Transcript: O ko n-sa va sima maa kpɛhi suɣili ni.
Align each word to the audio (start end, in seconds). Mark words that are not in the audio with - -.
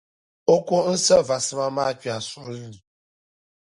O 0.53 0.55
ko 0.71 0.77
n-sa 0.93 1.17
va 1.27 1.37
sima 1.45 1.65
maa 1.75 1.93
kpɛhi 1.99 2.21
suɣili 2.29 2.67
ni. 2.71 2.79